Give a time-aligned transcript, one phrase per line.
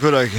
[0.00, 0.29] could I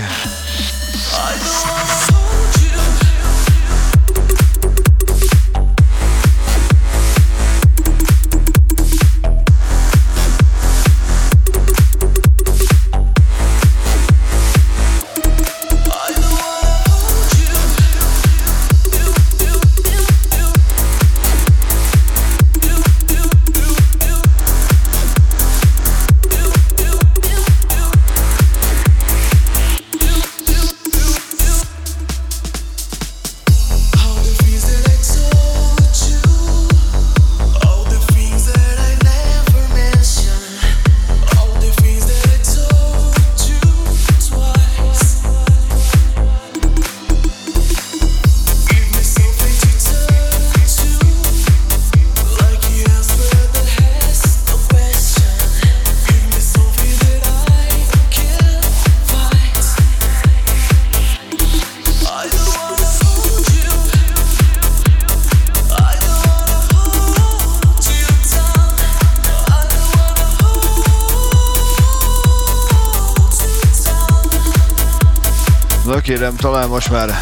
[76.21, 76.35] öreg!
[76.35, 77.19] kérem, talán most már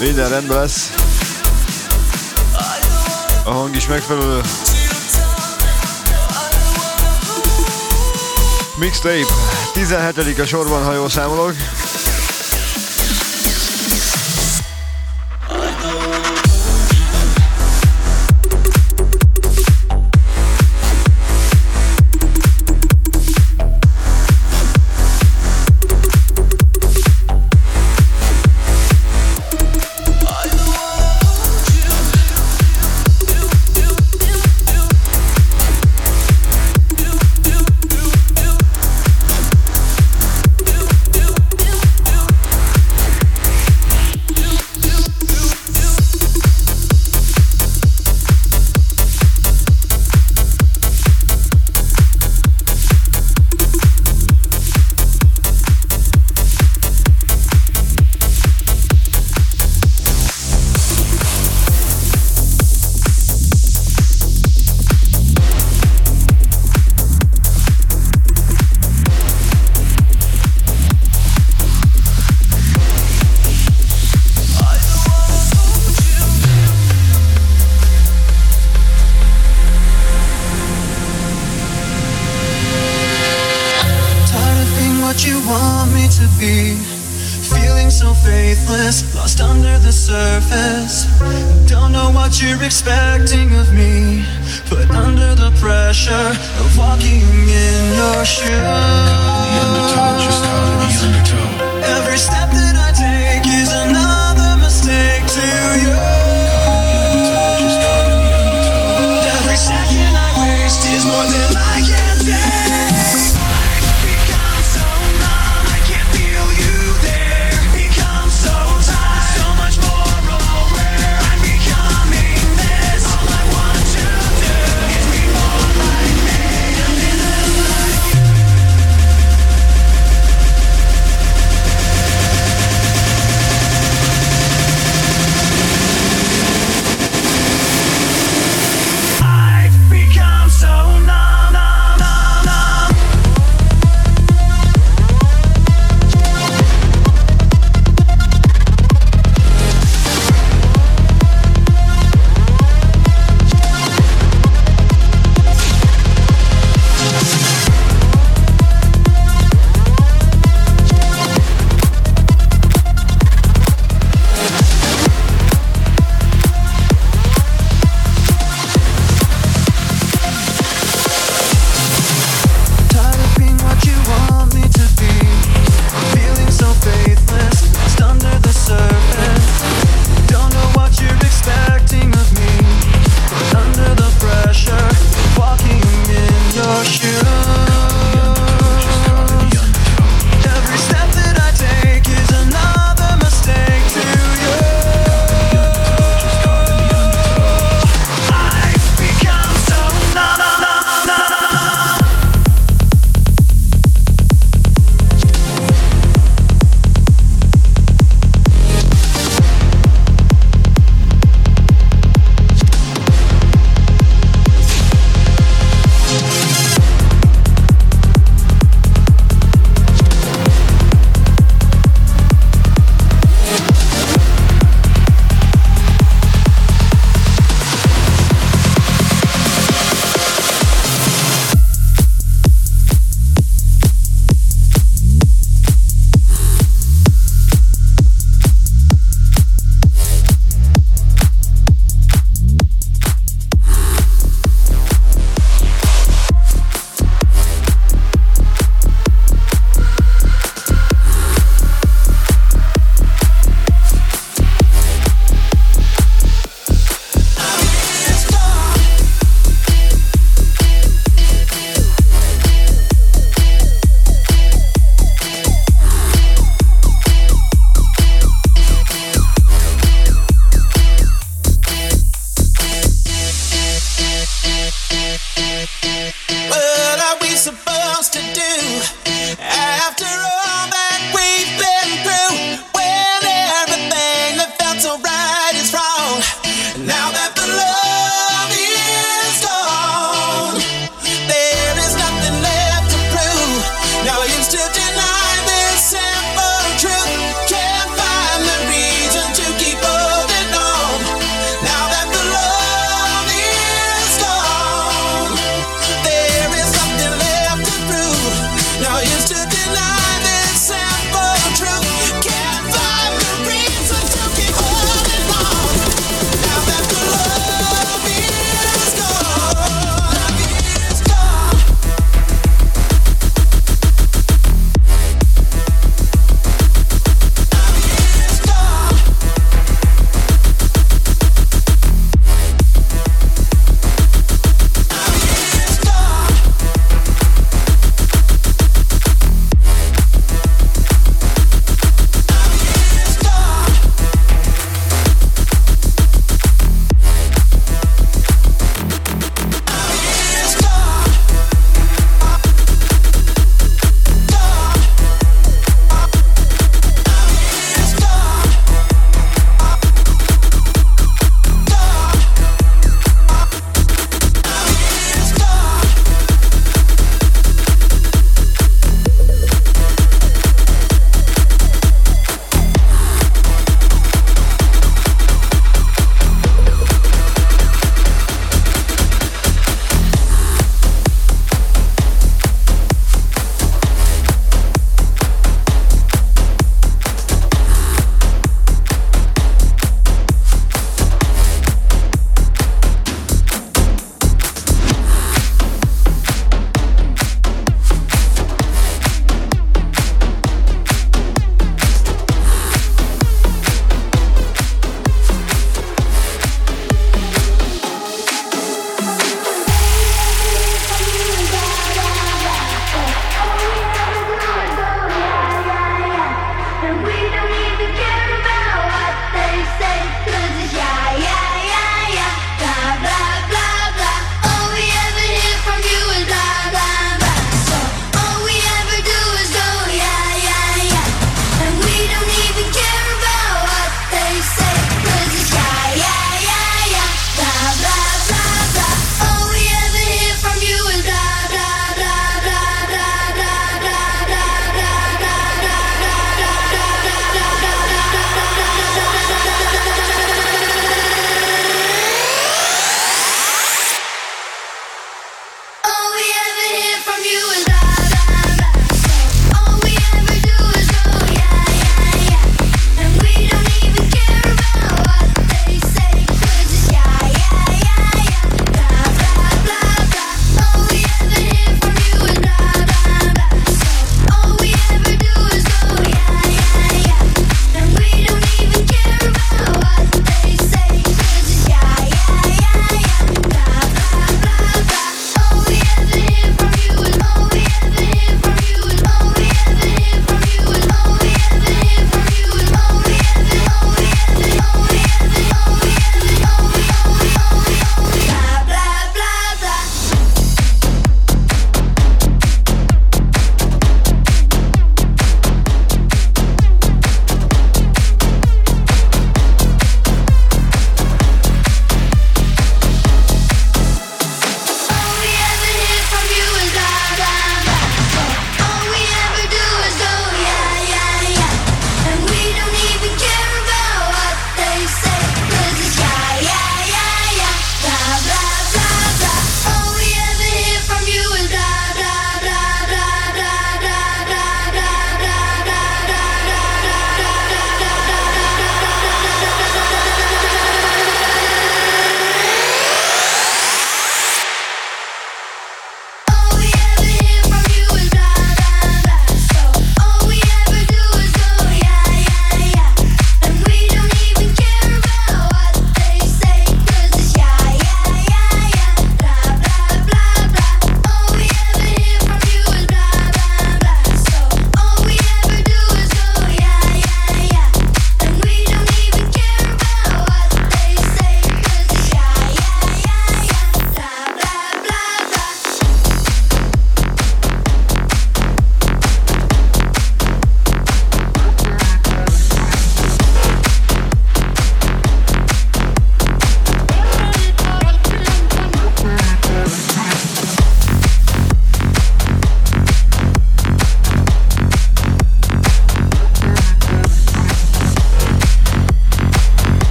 [0.00, 0.92] minden rendben lesz.
[3.44, 4.40] A hang is megfelelő.
[8.78, 9.32] Mixtape,
[9.72, 10.38] 17.
[10.38, 11.54] a sorban, ha jól számolok.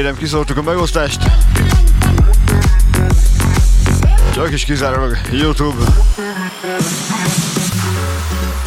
[0.00, 1.20] Kérem, kiszóltuk a megosztást.
[4.34, 5.84] Csak is kizárólag YouTube.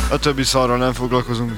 [0.09, 1.51] A többi szarral nem foglalkozunk.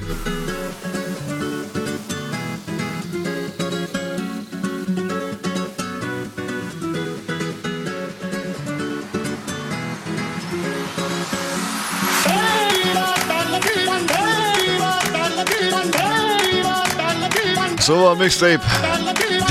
[17.77, 18.94] Szóval mixtape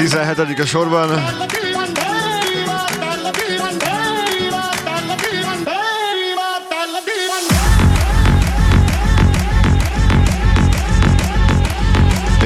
[0.09, 0.59] 17.
[0.59, 1.09] a sorban.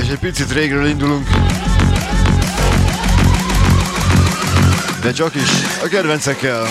[0.01, 1.29] És egy picit régről indulunk.
[5.03, 5.51] De csak is
[5.85, 6.67] a kedvencekkel.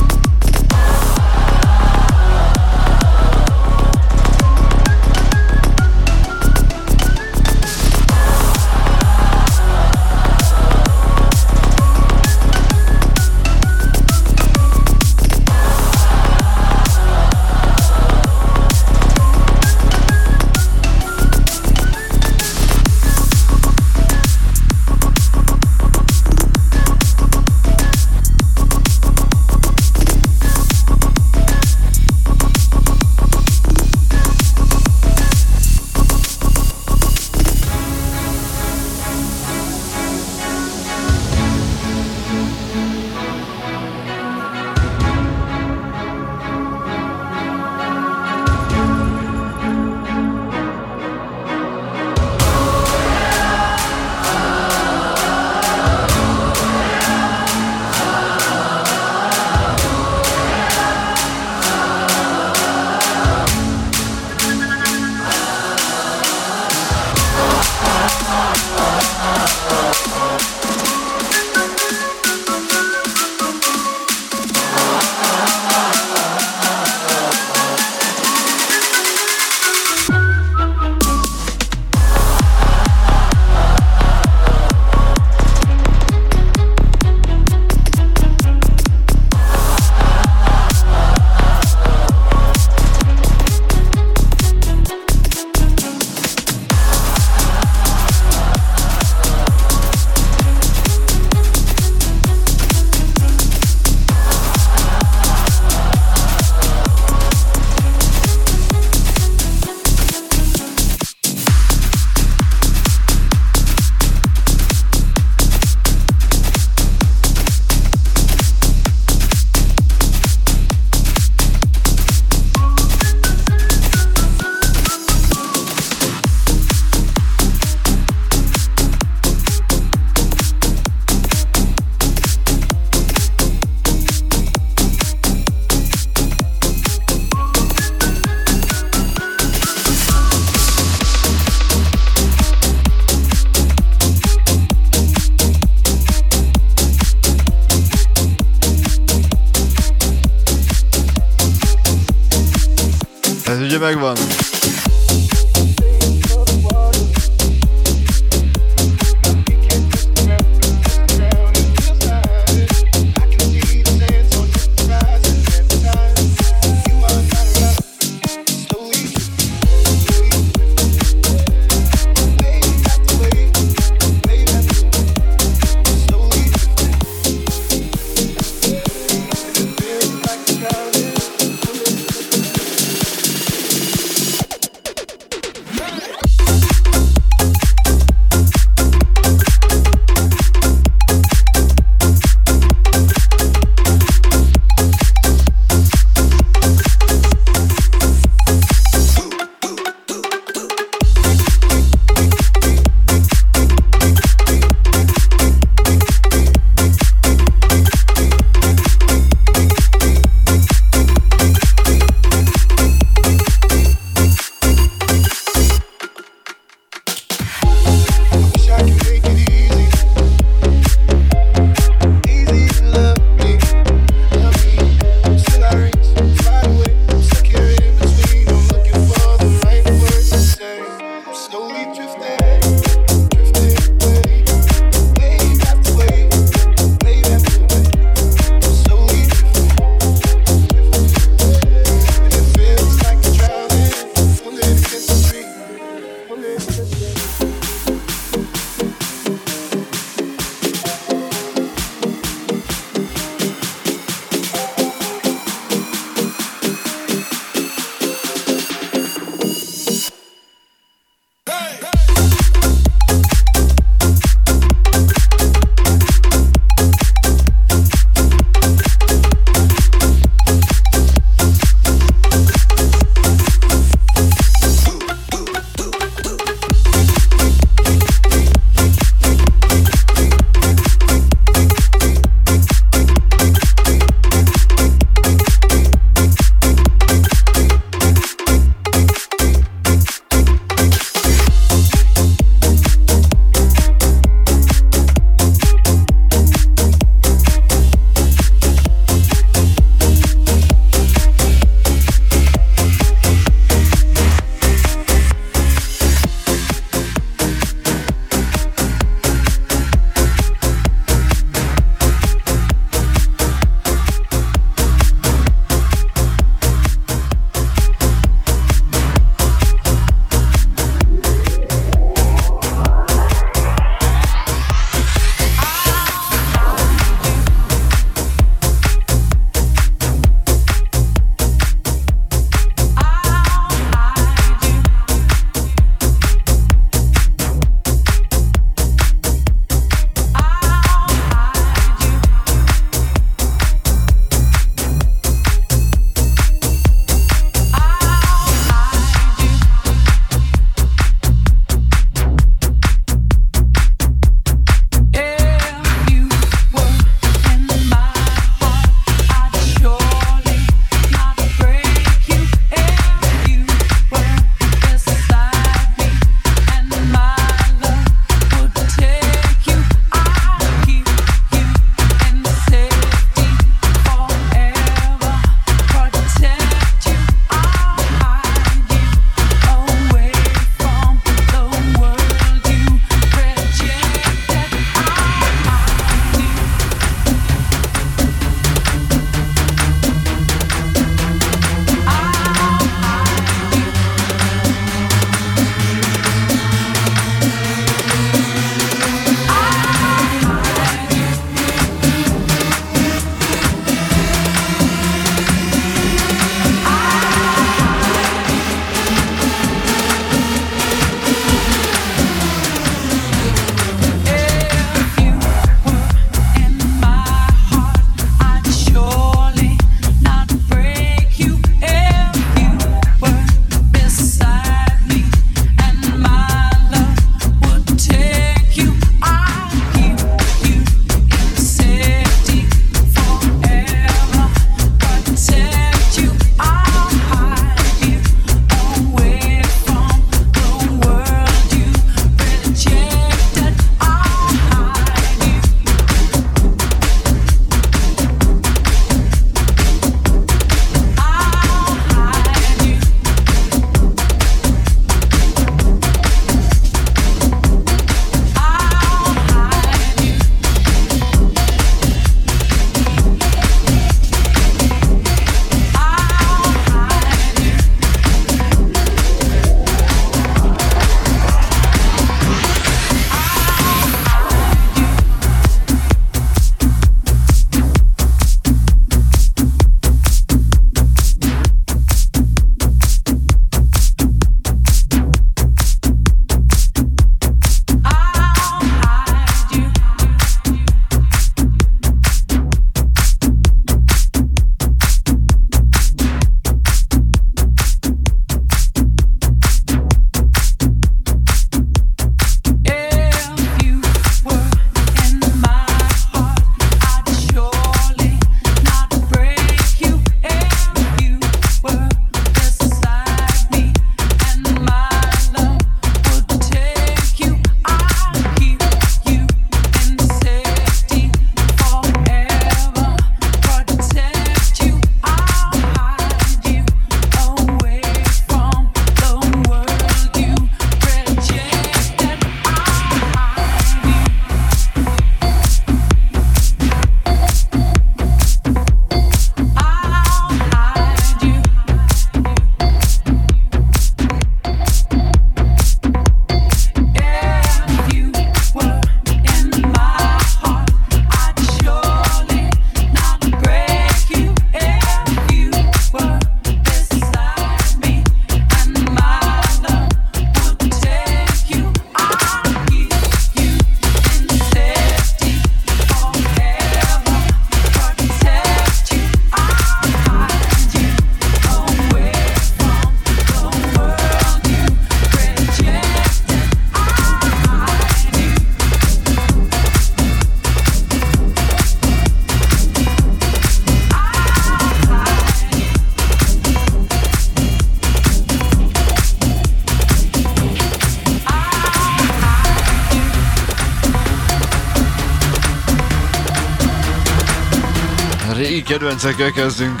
[598.92, 600.00] Kedvencekkel kezdünk.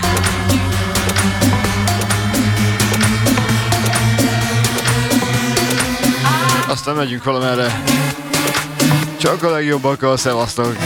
[6.68, 7.82] Aztán megyünk valamerre.
[9.16, 10.76] Csak a legjobbakkal, szevasztok!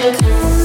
[0.00, 0.59] feel too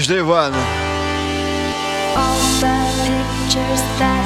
[0.00, 0.56] Big Gabe és Dave One.
[2.16, 2.74] All the
[3.04, 4.19] pictures that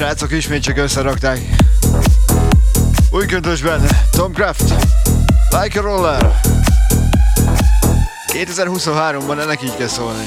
[0.00, 1.38] srácok ismét csak összerakták.
[3.10, 3.80] Új köntösben
[4.10, 4.74] Tom Craft,
[5.62, 6.40] Like a Roller.
[8.26, 10.24] 2023-ban ennek így kell szólni.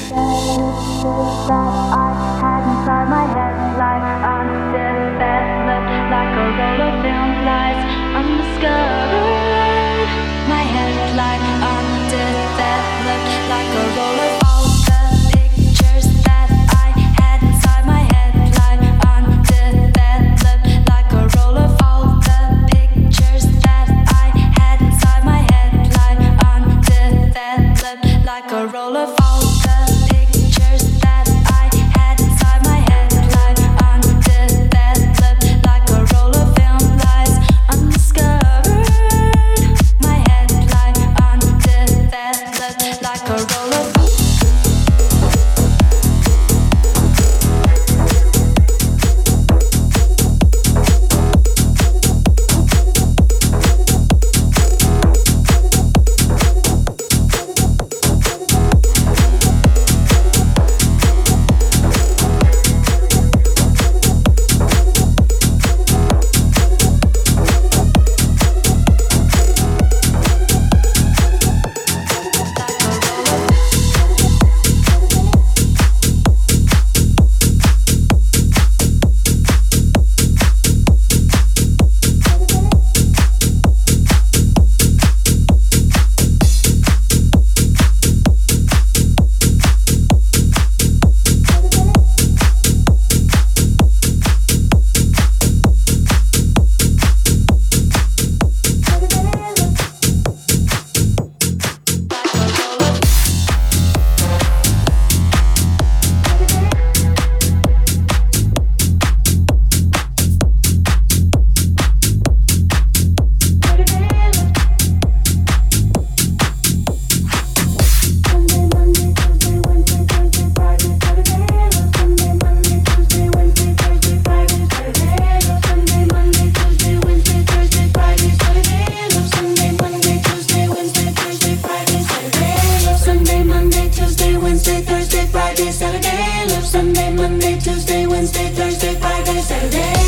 [136.64, 140.03] Sunday, Monday, Tuesday, Wednesday, Thursday, Friday, Saturday.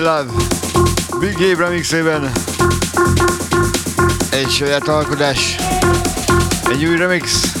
[0.00, 0.26] Love
[1.20, 2.32] Big Gabe remixében.
[4.30, 5.56] Egy saját alkodás
[6.70, 7.52] egy új remix.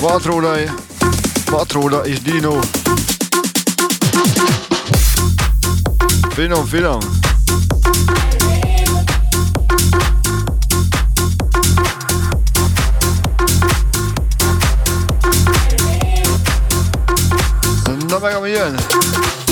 [0.00, 0.56] Patróla,
[1.44, 2.58] Patróla és Dino.
[6.34, 7.19] Finom, finom.
[18.50, 18.78] gjøre.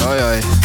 [0.09, 0.58] Oi, oi.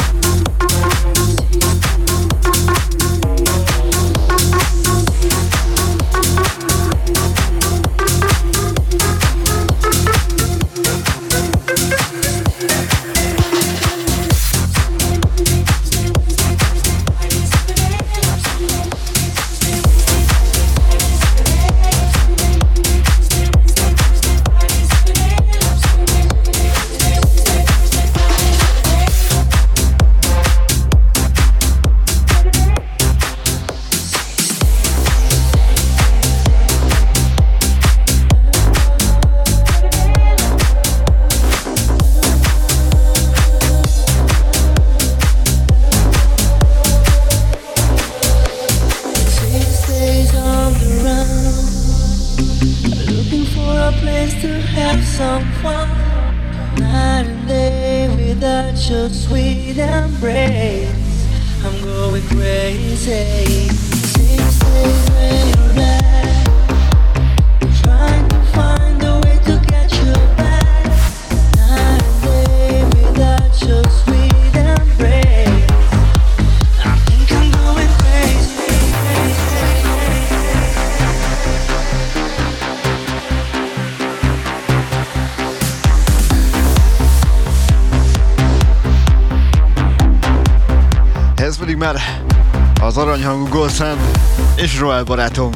[94.93, 95.51] Royal barátom.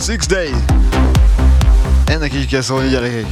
[0.00, 0.56] Six Days.
[2.06, 3.26] Ennek így kell szólni gyerekek.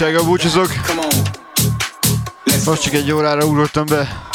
[0.00, 0.70] Újdonsága búcsúzok.
[2.64, 4.28] Most csak egy órára ugrottam be.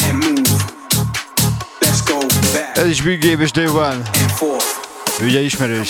[2.73, 4.01] Ez is Big Game és Day One.
[5.21, 5.89] Ugye ismerős.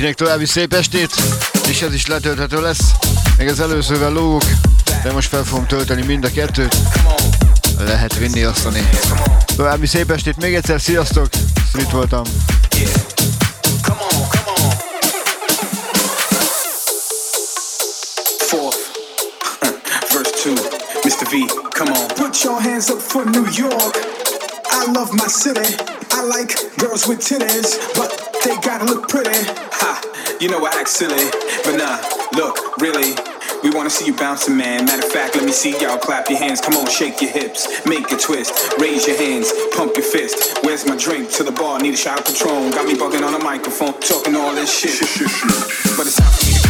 [0.00, 1.10] Mindenkinek további szép estét,
[1.68, 2.90] és ez is letölthető lesz.
[3.38, 4.42] Még az előzővel lógok,
[5.02, 6.76] de most fel fogom tölteni mind a kettőt.
[7.78, 8.88] Lehet vinni, osztani.
[9.56, 11.28] További szép estét még egyszer, sziasztok!
[11.68, 12.22] Street voltam.
[21.04, 21.26] Mr.
[21.30, 21.34] V,
[21.70, 22.06] come on.
[22.06, 23.96] Put your hands up for New York.
[24.70, 25.74] I love my city.
[26.10, 29.30] I like girls with titties, but they gotta look pretty.
[29.30, 31.30] Ha, you know I act silly,
[31.64, 31.98] but nah,
[32.38, 33.14] look, really.
[33.62, 34.84] We wanna see you bouncing, man.
[34.84, 36.60] Matter of fact, let me see y'all clap your hands.
[36.60, 40.58] Come on, shake your hips, make a twist, raise your hands, pump your fist.
[40.62, 41.32] Where's my drink?
[41.32, 42.70] To the bar, need a shot of Patron.
[42.70, 45.00] Got me bugging on the microphone, talking all this shit.
[45.96, 46.67] but it's time for me to.